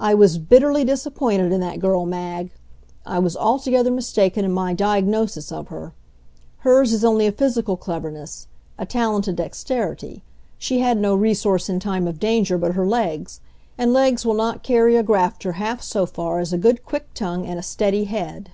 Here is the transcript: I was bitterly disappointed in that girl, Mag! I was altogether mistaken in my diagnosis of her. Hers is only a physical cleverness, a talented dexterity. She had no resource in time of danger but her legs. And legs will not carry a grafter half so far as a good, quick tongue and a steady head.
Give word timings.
I 0.00 0.12
was 0.12 0.38
bitterly 0.38 0.82
disappointed 0.82 1.52
in 1.52 1.60
that 1.60 1.78
girl, 1.78 2.04
Mag! 2.04 2.50
I 3.06 3.20
was 3.20 3.36
altogether 3.36 3.92
mistaken 3.92 4.44
in 4.44 4.50
my 4.50 4.74
diagnosis 4.74 5.52
of 5.52 5.68
her. 5.68 5.92
Hers 6.66 6.92
is 6.92 7.04
only 7.04 7.28
a 7.28 7.30
physical 7.30 7.76
cleverness, 7.76 8.48
a 8.76 8.84
talented 8.84 9.36
dexterity. 9.36 10.24
She 10.58 10.80
had 10.80 10.98
no 10.98 11.14
resource 11.14 11.68
in 11.68 11.78
time 11.78 12.08
of 12.08 12.18
danger 12.18 12.58
but 12.58 12.72
her 12.74 12.88
legs. 12.88 13.38
And 13.78 13.92
legs 13.92 14.26
will 14.26 14.34
not 14.34 14.64
carry 14.64 14.96
a 14.96 15.04
grafter 15.04 15.52
half 15.52 15.80
so 15.80 16.06
far 16.06 16.40
as 16.40 16.52
a 16.52 16.58
good, 16.58 16.84
quick 16.84 17.14
tongue 17.14 17.46
and 17.46 17.56
a 17.56 17.62
steady 17.62 18.02
head. 18.06 18.50